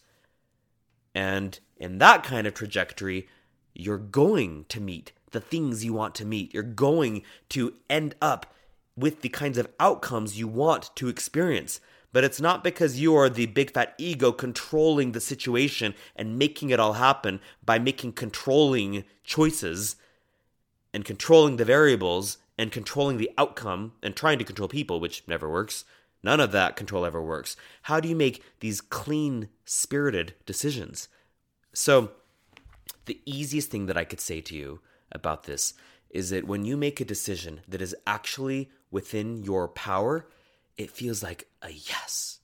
And 1.14 1.60
in 1.76 1.98
that 1.98 2.24
kind 2.24 2.46
of 2.46 2.54
trajectory, 2.54 3.28
you're 3.74 3.98
going 3.98 4.64
to 4.70 4.80
meet 4.80 5.12
the 5.32 5.40
things 5.40 5.84
you 5.84 5.92
want 5.92 6.14
to 6.16 6.24
meet. 6.24 6.54
You're 6.54 6.62
going 6.62 7.22
to 7.50 7.74
end 7.90 8.14
up 8.20 8.54
with 8.96 9.22
the 9.22 9.28
kinds 9.28 9.58
of 9.58 9.68
outcomes 9.78 10.38
you 10.38 10.48
want 10.48 10.90
to 10.96 11.08
experience. 11.08 11.80
But 12.12 12.24
it's 12.24 12.40
not 12.40 12.64
because 12.64 12.98
you 12.98 13.14
are 13.14 13.28
the 13.28 13.46
big 13.46 13.72
fat 13.72 13.94
ego 13.98 14.32
controlling 14.32 15.12
the 15.12 15.20
situation 15.20 15.94
and 16.14 16.38
making 16.38 16.70
it 16.70 16.80
all 16.80 16.94
happen 16.94 17.40
by 17.64 17.78
making 17.78 18.12
controlling 18.12 19.04
choices 19.22 19.96
and 20.94 21.04
controlling 21.04 21.56
the 21.56 21.64
variables 21.64 22.38
and 22.56 22.72
controlling 22.72 23.18
the 23.18 23.30
outcome 23.36 23.92
and 24.02 24.16
trying 24.16 24.38
to 24.38 24.44
control 24.44 24.68
people, 24.68 24.98
which 24.98 25.24
never 25.26 25.50
works. 25.50 25.84
None 26.22 26.40
of 26.40 26.52
that 26.52 26.74
control 26.74 27.04
ever 27.04 27.22
works. 27.22 27.56
How 27.82 28.00
do 28.00 28.08
you 28.08 28.16
make 28.16 28.42
these 28.60 28.80
clean 28.80 29.48
spirited 29.64 30.34
decisions? 30.46 31.08
So, 31.74 32.12
the 33.04 33.20
easiest 33.26 33.70
thing 33.70 33.86
that 33.86 33.96
I 33.96 34.04
could 34.04 34.20
say 34.20 34.40
to 34.40 34.54
you 34.54 34.80
about 35.12 35.44
this 35.44 35.74
is 36.10 36.30
that 36.30 36.46
when 36.46 36.64
you 36.64 36.76
make 36.76 37.00
a 37.00 37.04
decision 37.04 37.60
that 37.68 37.82
is 37.82 37.94
actually 38.06 38.70
within 38.90 39.42
your 39.42 39.68
power, 39.68 40.26
it 40.76 40.90
feels 40.90 41.22
like 41.22 41.48
a 41.62 41.70
yes, 41.70 42.38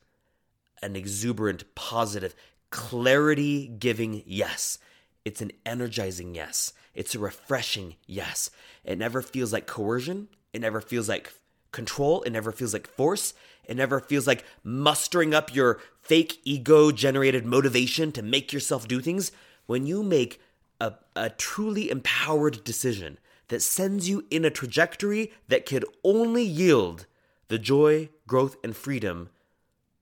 an 0.82 0.96
exuberant, 0.96 1.74
positive, 1.74 2.34
clarity 2.70 3.68
giving 3.68 4.22
yes. 4.26 4.78
It's 5.24 5.40
an 5.40 5.52
energizing 5.64 6.34
yes. 6.34 6.72
It's 6.94 7.14
a 7.14 7.18
refreshing 7.18 7.96
yes. 8.06 8.50
It 8.84 8.98
never 8.98 9.22
feels 9.22 9.52
like 9.52 9.66
coercion. 9.66 10.28
It 10.52 10.60
never 10.60 10.80
feels 10.80 11.08
like 11.08 11.32
control. 11.70 12.22
It 12.22 12.30
never 12.30 12.52
feels 12.52 12.72
like 12.72 12.88
force. 12.88 13.34
It 13.64 13.76
never 13.76 14.00
feels 14.00 14.26
like 14.26 14.44
mustering 14.64 15.32
up 15.32 15.54
your 15.54 15.80
fake 16.00 16.40
ego 16.44 16.90
generated 16.90 17.46
motivation 17.46 18.10
to 18.12 18.22
make 18.22 18.52
yourself 18.52 18.88
do 18.88 19.00
things. 19.00 19.30
When 19.66 19.86
you 19.86 20.02
make 20.02 20.40
a, 20.82 20.94
a 21.14 21.30
truly 21.30 21.90
empowered 21.90 22.64
decision 22.64 23.18
that 23.48 23.62
sends 23.62 24.08
you 24.08 24.26
in 24.30 24.44
a 24.44 24.50
trajectory 24.50 25.30
that 25.46 25.64
could 25.64 25.84
only 26.02 26.42
yield 26.42 27.06
the 27.46 27.58
joy, 27.58 28.08
growth, 28.26 28.56
and 28.64 28.74
freedom 28.74 29.30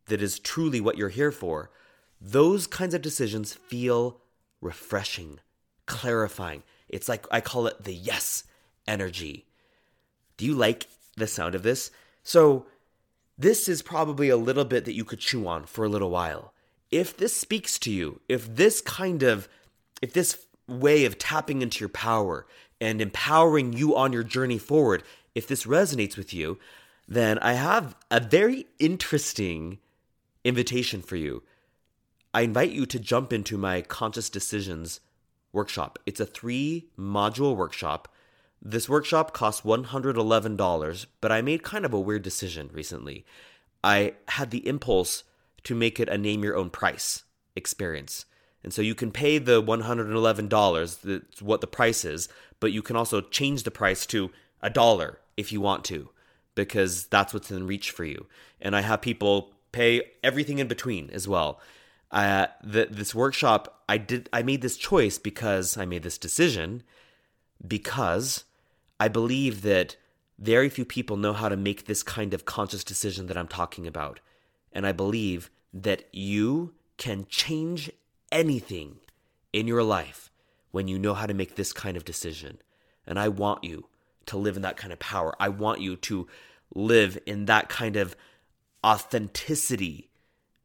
that 0.07 0.23
is 0.23 0.39
truly 0.39 0.81
what 0.81 0.97
you're 0.97 1.11
here 1.11 1.33
for, 1.33 1.71
those 2.21 2.67
kinds 2.67 2.95
of 2.95 3.03
decisions 3.03 3.53
feel 3.53 4.21
refreshing, 4.61 5.39
clarifying. 5.87 6.63
It's 6.89 7.09
like 7.09 7.27
I 7.31 7.41
call 7.41 7.67
it 7.67 7.85
the 7.85 7.95
yes 7.95 8.45
energy. 8.89 9.47
Do 10.39 10.47
you 10.47 10.55
like 10.55 10.87
the 11.17 11.27
sound 11.27 11.55
of 11.55 11.63
this? 11.63 11.91
So, 12.23 12.67
this 13.37 13.69
is 13.69 13.83
probably 13.83 14.29
a 14.29 14.37
little 14.37 14.67
bit 14.67 14.85
that 14.85 14.95
you 14.95 15.05
could 15.05 15.21
chew 15.21 15.47
on 15.47 15.65
for 15.65 15.85
a 15.85 15.89
little 15.89 16.11
while. 16.11 16.53
If 16.91 17.17
this 17.17 17.35
speaks 17.35 17.79
to 17.81 17.91
you, 17.91 18.21
if 18.29 18.55
this 18.55 18.81
kind 18.81 19.23
of, 19.23 19.49
if 20.03 20.13
this 20.13 20.47
way 20.71 21.05
of 21.05 21.19
tapping 21.19 21.63
into 21.63 21.81
your 21.81 21.89
power 21.89 22.47
and 22.81 23.01
empowering 23.01 23.73
you 23.73 23.97
on 23.97 24.13
your 24.13 24.23
journey 24.23 24.59
forward, 24.59 25.03
if 25.35 25.47
this 25.47 25.65
resonates 25.65 26.17
with 26.17 26.33
you, 26.33 26.59
then 27.07 27.39
I 27.41 27.55
have 27.55 27.97
a 28.11 28.21
very 28.21 28.67
interesting 28.79 29.79
invitation 30.45 31.03
for 31.03 31.17
you. 31.17 31.43
I 32.33 32.43
invite 32.43 32.71
you 32.71 32.87
to 32.87 32.99
jump 32.99 33.33
into 33.33 33.59
my 33.59 33.83
Conscious 33.83 34.31
Decisions 34.31 35.01
workshop. 35.53 35.99
It's 36.07 36.21
a 36.21 36.27
three 36.27 36.87
module 36.99 37.57
workshop. 37.57 38.09
This 38.63 38.89
workshop 38.89 39.33
costs 39.33 39.63
$111, 39.63 41.07
but 41.21 41.33
I 41.33 41.43
made 41.43 41.63
kind 41.63 41.85
of 41.85 41.93
a 41.93 42.01
weird 42.01 42.23
decision 42.23 42.71
recently. 42.73 43.25
I 43.83 44.15
had 44.29 44.51
the 44.51 44.67
impulse 44.67 45.25
to 45.65 45.75
make 45.75 45.99
it 45.99 46.09
a 46.09 46.19
name 46.19 46.45
your 46.45 46.57
own 46.57 46.71
price 46.71 47.25
experience. 47.57 48.27
And 48.63 48.73
so 48.73 48.83
you 48.83 48.95
can 48.95 49.11
pay 49.11 49.39
the 49.39 49.63
$111, 49.63 51.01
that's 51.03 51.43
what 51.43 51.61
the 51.61 51.67
price 51.67 52.05
is, 52.05 52.29
but 52.59 52.73
you 52.73 52.83
can 52.83 52.97
also 52.97 53.21
change 53.21 53.63
the 53.63 53.71
price 53.71 54.05
to 54.07 54.31
a 54.63 54.69
dollar 54.69 55.19
if 55.37 55.53
you 55.53 55.61
want 55.61 55.85
to, 55.87 56.11
because 56.55 57.07
that's 57.07 57.33
what's 57.33 57.51
in 57.51 57.67
reach 57.67 57.91
for 57.91 58.05
you. 58.05 58.27
And 58.61 58.77
I 58.77 58.83
have 58.83 59.01
people 59.01 59.53
pay 59.73 60.03
everything 60.23 60.59
in 60.59 60.69
between 60.69 61.11
as 61.11 61.27
well. 61.27 61.61
Uh, 62.11 62.49
the, 62.63 62.89
this 62.91 63.15
workshop, 63.15 63.83
I 63.89 63.97
did, 63.97 64.29
I 64.33 64.43
made 64.43 64.63
this 64.63 64.77
choice 64.77 65.17
because 65.17 65.77
I 65.77 65.85
made 65.85 66.03
this 66.03 66.19
decision 66.19 66.83
because 67.67 68.45
I 68.99 69.09
believe 69.09 69.63
that 69.63 69.97
very 70.39 70.69
few 70.69 70.85
people 70.85 71.17
know 71.17 71.33
how 71.33 71.49
to 71.49 71.57
make 71.57 71.85
this 71.85 72.03
kind 72.03 72.35
of 72.35 72.45
conscious 72.45 72.83
decision 72.83 73.27
that 73.27 73.37
I'm 73.37 73.49
talking 73.49 73.87
about. 73.87 74.21
And 74.73 74.87
I 74.87 74.93
believe 74.93 75.51
that 75.73 76.05
you 76.13 76.75
can 76.97 77.27
change 77.29 77.91
anything 78.33 78.97
in 79.53 79.67
your 79.67 79.83
life 79.83 80.31
when 80.71 80.89
you 80.89 80.99
know 80.99 81.15
how 81.15 81.27
to 81.27 81.35
make 81.35 81.57
this 81.57 81.73
kind 81.73 81.97
of 81.97 82.05
decision. 82.05 82.59
And 83.07 83.19
I 83.19 83.29
want 83.29 83.65
you 83.65 83.87
to 84.27 84.37
live 84.37 84.57
in 84.57 84.63
that 84.63 84.77
kind 84.77 84.93
of 84.93 84.99
power. 84.99 85.35
I 85.41 85.49
want 85.49 85.81
you 85.81 85.97
to 85.97 86.29
live 86.75 87.19
in 87.27 87.47
that 87.47 87.69
kind 87.69 87.97
of 87.97 88.15
authenticity 88.85 90.11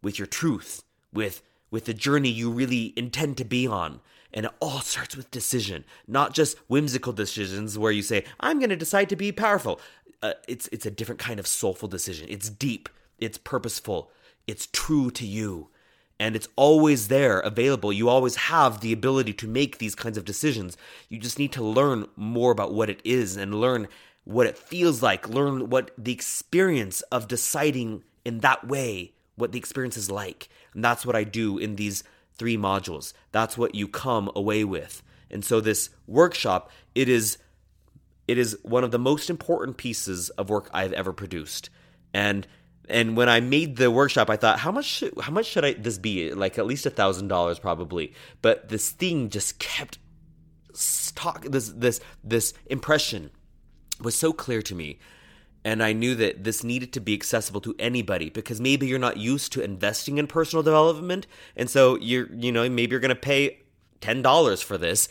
with 0.02 0.20
your 0.20 0.28
truth, 0.28 0.84
with 1.12 1.42
with 1.72 1.86
the 1.86 1.94
journey 1.94 2.30
you 2.30 2.52
really 2.52 2.94
intend 2.96 3.38
to 3.38 3.44
be 3.44 3.68
on. 3.68 4.00
And 4.32 4.46
it 4.46 4.52
all 4.62 4.82
starts 4.82 5.16
with 5.16 5.32
decision, 5.32 5.84
not 6.08 6.34
just 6.34 6.58
whimsical 6.68 7.14
decisions 7.14 7.78
where 7.78 7.92
you 7.92 8.04
say, 8.04 8.26
"I'm 8.40 8.60
going 8.60 8.70
to 8.70 8.76
decide 8.76 9.10
to 9.10 9.16
be 9.16 9.32
powerful." 9.32 9.80
Uh, 10.22 10.34
it's 10.48 10.68
it's 10.72 10.86
a 10.86 10.92
different 10.92 11.20
kind 11.20 11.40
of 11.40 11.48
soulful 11.48 11.88
decision. 11.88 12.28
It's 12.30 12.50
deep, 12.50 12.90
it's 13.18 13.38
purposeful, 13.38 14.12
it's 14.48 14.68
true 14.68 15.10
to 15.12 15.26
you 15.26 15.70
and 16.20 16.36
it's 16.36 16.48
always 16.56 17.08
there 17.08 17.40
available. 17.40 17.92
You 17.92 18.10
always 18.10 18.36
have 18.36 18.80
the 18.80 18.94
ability 18.94 19.34
to 19.34 19.48
make 19.48 19.78
these 19.78 19.96
kinds 19.96 20.18
of 20.18 20.26
decisions. 20.26 20.78
You 21.10 21.18
just 21.18 21.40
need 21.40 21.52
to 21.54 21.64
learn 21.64 22.08
more 22.16 22.52
about 22.52 22.74
what 22.74 22.90
it 22.90 23.02
is 23.04 23.36
and 23.36 23.60
learn 23.60 23.88
what 24.24 24.48
it 24.48 24.58
feels 24.58 25.04
like, 25.04 25.30
learn 25.30 25.70
what 25.70 25.92
the 25.98 26.14
experience 26.14 27.02
of 27.04 27.28
deciding 27.28 28.04
in 28.24 28.40
that 28.40 28.68
way, 28.68 29.14
what 29.36 29.52
the 29.52 29.60
experience 29.60 29.98
is 29.98 30.10
like. 30.10 30.50
And 30.74 30.84
that's 30.84 31.06
what 31.06 31.16
I 31.16 31.24
do 31.24 31.58
in 31.58 31.76
these 31.76 32.04
three 32.38 32.58
modules. 32.58 33.14
That's 33.32 33.58
what 33.58 33.76
you 33.76 33.88
come 33.88 34.32
away 34.36 34.64
with. 34.64 35.04
And 35.30 35.44
so 35.44 35.60
this 35.60 35.90
workshop, 36.08 36.72
it 36.94 37.10
is 37.10 37.38
it 38.28 38.40
is 38.40 38.58
one 38.64 38.84
of 38.84 38.90
the 38.90 38.98
most 38.98 39.30
important 39.30 39.78
pieces 39.78 40.30
of 40.32 40.50
work 40.50 40.70
I've 40.74 40.94
ever 40.94 41.14
produced. 41.14 41.70
And 42.12 42.48
and 42.90 43.18
when 43.18 43.30
I 43.30 43.40
made 43.40 43.78
the 43.78 43.92
workshop, 43.92 44.30
I 44.30 44.38
thought, 44.38 44.60
how 44.60 44.72
much 44.72 44.86
should, 44.86 45.20
how 45.20 45.32
much 45.32 45.46
should 45.46 45.66
I 45.66 45.74
this 45.74 45.98
be? 45.98 46.32
Like 46.34 46.58
at 46.58 46.66
least 46.66 46.86
a 46.86 46.90
thousand 46.90 47.28
dollars 47.28 47.60
probably. 47.60 48.14
But 48.42 48.70
this 48.70 48.92
thing 48.92 49.30
just 49.30 49.60
kept 49.60 50.00
stock 50.74 51.44
this 51.46 51.70
this 51.70 52.02
this 52.24 52.54
impression 52.66 53.32
was 54.02 54.16
so 54.16 54.34
clear 54.34 54.62
to 54.62 54.76
me. 54.76 55.00
And 55.64 55.82
I 55.82 55.94
knew 55.94 56.14
that 56.16 56.44
this 56.44 56.64
needed 56.64 56.94
to 56.94 57.00
be 57.00 57.16
accessible 57.16 57.60
to 57.62 57.76
anybody 57.80 58.30
because 58.30 58.62
maybe 58.62 58.86
you're 58.86 59.00
not 59.00 59.18
used 59.18 59.52
to 59.54 59.64
investing 59.64 60.20
in 60.20 60.28
personal 60.28 60.62
development. 60.62 61.26
And 61.56 61.72
so 61.72 61.98
you're, 61.98 62.32
you 62.32 62.52
know, 62.52 62.70
maybe 62.70 62.92
you're 62.92 63.00
going 63.00 63.10
to 63.10 63.16
pay 63.16 63.62
$10 64.00 64.64
for 64.64 64.78
this, 64.78 65.08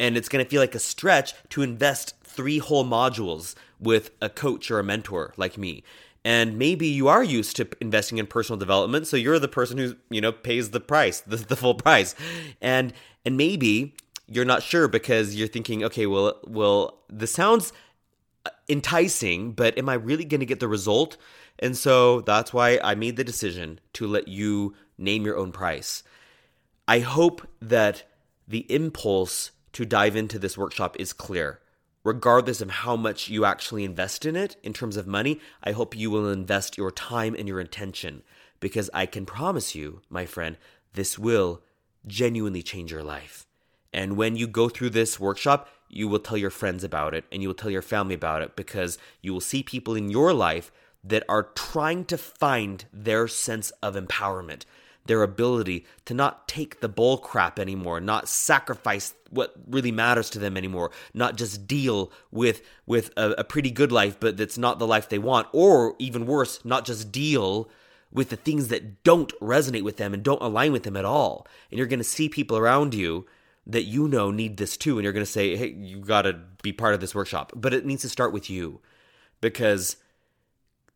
and 0.00 0.16
it's 0.16 0.30
going 0.30 0.42
to 0.42 0.50
feel 0.50 0.62
like 0.62 0.74
a 0.74 0.78
stretch 0.78 1.34
to 1.50 1.60
invest 1.60 2.14
three 2.24 2.58
whole 2.58 2.86
modules 2.86 3.54
with 3.78 4.12
a 4.22 4.30
coach 4.30 4.70
or 4.70 4.78
a 4.78 4.84
mentor 4.84 5.34
like 5.36 5.58
me. 5.58 5.84
And 6.24 6.56
maybe 6.56 6.86
you 6.86 7.08
are 7.08 7.24
used 7.24 7.56
to 7.56 7.68
investing 7.80 8.18
in 8.18 8.26
personal 8.26 8.58
development, 8.58 9.08
so 9.08 9.16
you're 9.16 9.40
the 9.40 9.48
person 9.48 9.78
who, 9.78 9.96
you 10.08 10.20
know, 10.20 10.30
pays 10.30 10.70
the 10.70 10.80
price, 10.80 11.20
the, 11.26 11.36
the 11.36 11.56
full 11.56 11.74
price. 11.74 12.14
And 12.60 12.92
and 13.24 13.36
maybe 13.36 13.94
you're 14.26 14.44
not 14.44 14.62
sure 14.62 14.88
because 14.88 15.34
you're 15.36 15.48
thinking, 15.48 15.84
okay, 15.84 16.06
well, 16.06 16.40
well, 16.46 16.98
this 17.08 17.32
sounds 17.32 17.72
uh, 18.46 18.50
enticing, 18.68 19.52
but 19.52 19.76
am 19.78 19.88
I 19.88 19.94
really 19.94 20.24
going 20.24 20.40
to 20.40 20.46
get 20.46 20.60
the 20.60 20.68
result? 20.68 21.16
And 21.58 21.76
so 21.76 22.22
that's 22.22 22.52
why 22.52 22.80
I 22.82 22.94
made 22.94 23.16
the 23.16 23.24
decision 23.24 23.80
to 23.94 24.06
let 24.06 24.28
you 24.28 24.74
name 24.98 25.24
your 25.24 25.36
own 25.36 25.52
price. 25.52 26.02
I 26.88 27.00
hope 27.00 27.46
that 27.60 28.04
the 28.48 28.66
impulse 28.72 29.52
to 29.74 29.84
dive 29.84 30.16
into 30.16 30.38
this 30.38 30.58
workshop 30.58 30.96
is 30.98 31.12
clear. 31.12 31.60
Regardless 32.04 32.60
of 32.60 32.70
how 32.70 32.96
much 32.96 33.28
you 33.28 33.44
actually 33.44 33.84
invest 33.84 34.26
in 34.26 34.34
it 34.34 34.56
in 34.62 34.72
terms 34.72 34.96
of 34.96 35.06
money, 35.06 35.40
I 35.62 35.72
hope 35.72 35.96
you 35.96 36.10
will 36.10 36.30
invest 36.30 36.76
your 36.76 36.90
time 36.90 37.34
and 37.38 37.46
your 37.46 37.60
intention 37.60 38.22
because 38.58 38.90
I 38.92 39.06
can 39.06 39.26
promise 39.26 39.74
you, 39.74 40.02
my 40.08 40.26
friend, 40.26 40.56
this 40.94 41.18
will 41.18 41.62
genuinely 42.06 42.62
change 42.62 42.90
your 42.90 43.02
life. 43.04 43.46
And 43.92 44.16
when 44.16 44.36
you 44.36 44.46
go 44.46 44.68
through 44.68 44.90
this 44.90 45.20
workshop, 45.20 45.68
you 45.88 46.08
will 46.08 46.18
tell 46.18 46.38
your 46.38 46.50
friends 46.50 46.82
about 46.82 47.14
it 47.14 47.24
and 47.30 47.42
you 47.42 47.48
will 47.48 47.54
tell 47.54 47.70
your 47.70 47.82
family 47.82 48.14
about 48.14 48.42
it 48.42 48.56
because 48.56 48.98
you 49.20 49.32
will 49.32 49.40
see 49.40 49.62
people 49.62 49.94
in 49.94 50.10
your 50.10 50.32
life 50.32 50.72
that 51.04 51.24
are 51.28 51.50
trying 51.54 52.04
to 52.06 52.16
find 52.16 52.86
their 52.92 53.28
sense 53.28 53.70
of 53.82 53.94
empowerment, 53.94 54.64
their 55.06 55.22
ability 55.22 55.86
to 56.04 56.14
not 56.14 56.46
take 56.46 56.80
the 56.80 56.88
bull 56.88 57.18
crap 57.18 57.58
anymore, 57.58 58.00
not 58.00 58.28
sacrifice 58.28 59.14
what 59.30 59.54
really 59.66 59.92
matters 59.92 60.30
to 60.30 60.38
them 60.38 60.56
anymore, 60.56 60.90
not 61.12 61.36
just 61.36 61.66
deal 61.66 62.12
with 62.30 62.62
with 62.86 63.10
a, 63.16 63.30
a 63.32 63.44
pretty 63.44 63.70
good 63.70 63.92
life, 63.92 64.18
but 64.20 64.36
that's 64.36 64.58
not 64.58 64.78
the 64.78 64.86
life 64.86 65.08
they 65.08 65.18
want, 65.18 65.48
or 65.52 65.94
even 65.98 66.26
worse, 66.26 66.64
not 66.64 66.84
just 66.84 67.10
deal 67.10 67.68
with 68.12 68.28
the 68.28 68.36
things 68.36 68.68
that 68.68 69.02
don't 69.04 69.32
resonate 69.40 69.82
with 69.82 69.96
them 69.96 70.12
and 70.12 70.22
don't 70.22 70.42
align 70.42 70.70
with 70.70 70.82
them 70.82 70.96
at 70.96 71.04
all. 71.04 71.46
And 71.70 71.78
you're 71.78 71.86
going 71.86 71.98
to 71.98 72.04
see 72.04 72.28
people 72.28 72.58
around 72.58 72.94
you 72.94 73.26
that 73.66 73.84
you 73.84 74.08
know 74.08 74.30
need 74.30 74.56
this 74.56 74.76
too 74.76 74.98
and 74.98 75.04
you're 75.04 75.12
going 75.12 75.24
to 75.24 75.30
say 75.30 75.56
hey 75.56 75.68
you 75.68 76.00
got 76.00 76.22
to 76.22 76.38
be 76.62 76.72
part 76.72 76.94
of 76.94 77.00
this 77.00 77.14
workshop 77.14 77.52
but 77.54 77.72
it 77.72 77.86
needs 77.86 78.02
to 78.02 78.08
start 78.08 78.32
with 78.32 78.50
you 78.50 78.80
because 79.40 79.96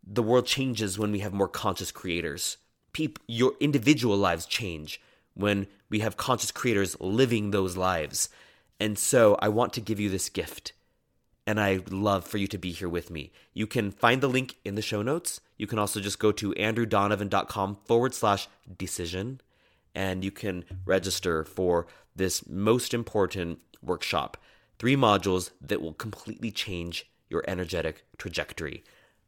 the 0.04 0.22
world 0.22 0.46
changes 0.46 0.98
when 0.98 1.12
we 1.12 1.20
have 1.20 1.32
more 1.32 1.48
conscious 1.48 1.92
creators 1.92 2.56
Your 3.26 3.52
individual 3.60 4.16
lives 4.16 4.46
change 4.46 5.00
when 5.34 5.66
we 5.88 6.00
have 6.00 6.16
conscious 6.16 6.50
creators 6.50 6.96
living 7.00 7.50
those 7.50 7.76
lives 7.76 8.28
and 8.80 8.98
so 8.98 9.36
i 9.40 9.48
want 9.48 9.72
to 9.72 9.80
give 9.80 10.00
you 10.00 10.08
this 10.08 10.28
gift 10.28 10.72
and 11.46 11.60
i 11.60 11.80
love 11.90 12.26
for 12.26 12.38
you 12.38 12.46
to 12.46 12.58
be 12.58 12.72
here 12.72 12.88
with 12.88 13.10
me 13.10 13.30
you 13.52 13.66
can 13.66 13.90
find 13.90 14.20
the 14.20 14.28
link 14.28 14.56
in 14.64 14.74
the 14.74 14.82
show 14.82 15.02
notes 15.02 15.40
you 15.58 15.66
can 15.66 15.78
also 15.78 16.00
just 16.00 16.18
go 16.18 16.32
to 16.32 16.52
andrewdonovan.com 16.54 17.76
forward 17.84 18.14
slash 18.14 18.48
decision 18.78 19.40
and 19.96 20.22
you 20.22 20.30
can 20.30 20.64
register 20.84 21.42
for 21.42 21.86
this 22.14 22.46
most 22.46 22.92
important 22.92 23.58
workshop. 23.82 24.36
Three 24.78 24.94
modules 24.94 25.50
that 25.60 25.80
will 25.80 25.94
completely 25.94 26.50
change 26.50 27.10
your 27.30 27.42
energetic 27.48 28.04
trajectory. 28.18 28.84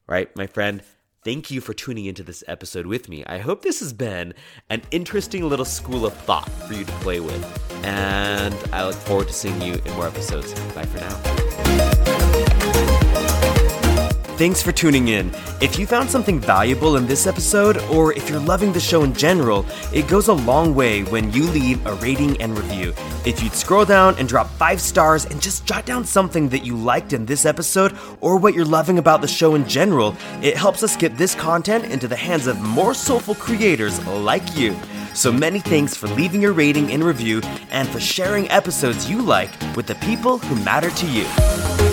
Right, 0.06 0.34
my 0.37 0.46
friend? 0.46 0.82
Thank 1.25 1.50
you 1.50 1.60
for 1.60 1.75
tuning 1.75 2.06
into 2.06 2.22
this 2.22 2.44
episode 2.46 2.87
with 2.87 3.08
me. 3.08 3.25
I 3.26 3.38
hope 3.38 3.62
this 3.62 3.80
has 3.80 3.92
been 3.92 4.34
an 4.70 4.82
interesting 4.92 5.48
little 5.48 5.64
school 5.64 6.06
of 6.06 6.14
thought 6.14 6.48
for 6.48 6.75
you 6.75 6.84
to 6.84 6.92
play 6.92 7.18
with. 7.18 7.84
And 7.84 8.54
I 8.72 8.87
look 8.87 8.94
forward 8.94 9.26
to 9.26 9.32
seeing 9.32 9.60
you 9.60 9.75
in 9.75 9.92
more 9.94 10.06
episodes. 10.06 10.54
Bye 10.75 10.84
for 10.84 10.98
now. 10.98 11.48
Thanks 14.38 14.62
for 14.62 14.70
tuning 14.70 15.09
in. 15.09 15.33
If 15.61 15.81
you 15.81 15.85
found 15.85 16.09
something 16.09 16.38
valuable 16.38 16.96
in 16.96 17.09
this 17.09 17.27
episode, 17.27 17.77
or 17.90 18.12
if 18.12 18.31
you're 18.31 18.38
loving 18.38 18.72
the 18.72 18.79
show 18.79 19.03
in 19.03 19.12
general, 19.12 19.66
it 19.92 20.07
goes 20.07 20.29
a 20.29 20.33
long 20.33 20.77
way 20.77 21.03
when 21.03 21.33
you 21.33 21.42
leave 21.51 21.85
a 21.85 21.94
rating 21.94 22.40
and 22.40 22.57
review. 22.57 22.94
If 23.27 23.42
you'd 23.42 23.53
scroll 23.53 23.85
down 23.85 24.14
and 24.16 24.29
drop 24.29 24.48
five 24.51 24.81
stars 24.81 25.24
and 25.24 25.42
just 25.42 25.66
jot 25.66 25.87
down 25.87 26.05
something 26.05 26.48
that 26.51 26.64
you 26.64 26.77
liked 26.77 27.12
in 27.12 27.27
this 27.27 27.44
episode, 27.44 27.98
or 28.20 28.37
what 28.37 28.55
you're 28.55 28.64
loving 28.64 28.98
about 28.98 29.22
the 29.22 29.27
show 29.27 29.57
in 29.57 29.68
general, 29.68 30.14
it 30.40 30.57
helps 30.57 30.85
us 30.85 30.96
get 30.96 31.18
this 31.18 31.35
content 31.35 31.87
into 31.87 32.07
the 32.07 32.14
hands 32.14 32.46
of 32.46 32.61
more 32.61 32.94
soulful 32.94 33.35
creators 33.35 33.98
like 34.07 34.57
you. 34.57 34.77
So 35.14 35.33
many 35.33 35.59
thanks 35.59 35.96
for 35.96 36.07
leaving 36.07 36.40
your 36.40 36.53
rating 36.53 36.92
and 36.92 37.03
review 37.03 37.40
and 37.72 37.88
for 37.88 37.98
sharing 37.98 38.48
episodes 38.53 39.11
you 39.11 39.20
like 39.20 39.51
with 39.74 39.88
the 39.88 39.96
people 39.96 40.38
who 40.38 40.64
matter 40.64 40.90
to 40.90 41.07
you. 41.09 41.88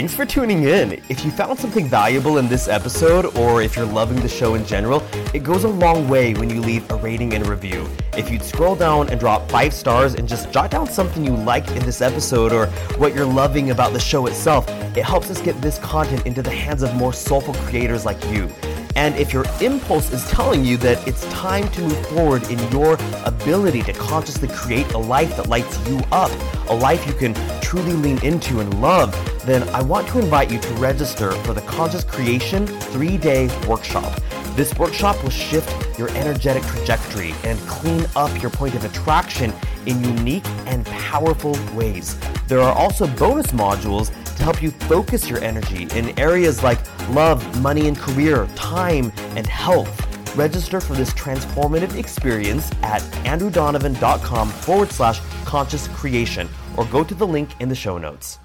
Thanks 0.00 0.14
for 0.14 0.24
tuning 0.24 0.62
in. 0.62 0.92
If 1.10 1.26
you 1.26 1.30
found 1.30 1.58
something 1.58 1.86
valuable 1.86 2.38
in 2.38 2.48
this 2.48 2.68
episode, 2.68 3.36
or 3.36 3.60
if 3.60 3.76
you're 3.76 3.84
loving 3.84 4.18
the 4.18 4.30
show 4.30 4.54
in 4.54 4.64
general, 4.64 5.02
it 5.34 5.40
goes 5.40 5.64
a 5.64 5.68
long 5.68 6.08
way 6.08 6.32
when 6.32 6.48
you 6.48 6.62
leave 6.62 6.90
a 6.90 6.94
rating 6.94 7.34
and 7.34 7.46
review. 7.46 7.86
If 8.16 8.30
you'd 8.30 8.42
scroll 8.42 8.74
down 8.74 9.10
and 9.10 9.20
drop 9.20 9.50
five 9.50 9.74
stars 9.74 10.14
and 10.14 10.26
just 10.26 10.50
jot 10.50 10.70
down 10.70 10.86
something 10.86 11.22
you 11.22 11.36
liked 11.36 11.72
in 11.72 11.84
this 11.84 12.00
episode 12.00 12.50
or 12.50 12.68
what 12.96 13.14
you're 13.14 13.26
loving 13.26 13.72
about 13.72 13.92
the 13.92 14.00
show 14.00 14.24
itself, 14.24 14.66
it 14.96 15.04
helps 15.04 15.30
us 15.30 15.42
get 15.42 15.60
this 15.60 15.78
content 15.80 16.26
into 16.26 16.40
the 16.40 16.50
hands 16.50 16.82
of 16.82 16.94
more 16.94 17.12
soulful 17.12 17.52
creators 17.66 18.06
like 18.06 18.24
you. 18.30 18.48
And 18.96 19.14
if 19.16 19.34
your 19.34 19.44
impulse 19.60 20.10
is 20.12 20.26
telling 20.30 20.64
you 20.64 20.78
that 20.78 21.06
it's 21.06 21.30
time 21.30 21.68
to 21.72 21.82
move 21.82 22.06
forward 22.06 22.42
in 22.50 22.58
your 22.72 22.98
ability 23.26 23.82
to 23.82 23.92
consciously 23.92 24.48
create 24.48 24.90
a 24.92 24.98
life 24.98 25.36
that 25.36 25.48
lights 25.48 25.78
you 25.86 26.00
up, 26.10 26.30
a 26.70 26.74
life 26.74 27.06
you 27.06 27.12
can 27.12 27.34
truly 27.60 27.92
lean 27.92 28.18
into 28.24 28.60
and 28.60 28.80
love, 28.80 29.14
then 29.50 29.68
I 29.70 29.82
want 29.82 30.06
to 30.08 30.20
invite 30.20 30.50
you 30.50 30.60
to 30.60 30.74
register 30.74 31.32
for 31.42 31.52
the 31.52 31.62
Conscious 31.62 32.04
Creation 32.04 32.66
three 32.66 33.16
day 33.18 33.48
workshop. 33.66 34.20
This 34.54 34.72
workshop 34.78 35.20
will 35.24 35.30
shift 35.30 35.98
your 35.98 36.08
energetic 36.10 36.62
trajectory 36.64 37.34
and 37.42 37.58
clean 37.60 38.06
up 38.14 38.40
your 38.40 38.50
point 38.50 38.74
of 38.76 38.84
attraction 38.84 39.52
in 39.86 40.04
unique 40.04 40.46
and 40.66 40.86
powerful 40.86 41.58
ways. 41.74 42.16
There 42.46 42.60
are 42.60 42.72
also 42.72 43.08
bonus 43.16 43.48
modules 43.48 44.08
to 44.36 44.42
help 44.44 44.62
you 44.62 44.70
focus 44.70 45.28
your 45.28 45.42
energy 45.42 45.88
in 45.98 46.16
areas 46.18 46.62
like 46.62 46.78
love, 47.10 47.60
money 47.60 47.88
and 47.88 47.98
career, 47.98 48.46
time, 48.54 49.12
and 49.36 49.46
health. 49.46 50.06
Register 50.36 50.80
for 50.80 50.94
this 50.94 51.10
transformative 51.14 51.96
experience 51.96 52.70
at 52.82 53.02
andrewdonovan.com 53.24 54.48
forward 54.50 54.90
slash 54.92 55.20
conscious 55.44 55.88
creation 55.88 56.48
or 56.76 56.84
go 56.86 57.02
to 57.02 57.14
the 57.14 57.26
link 57.26 57.50
in 57.60 57.68
the 57.68 57.74
show 57.74 57.98
notes. 57.98 58.38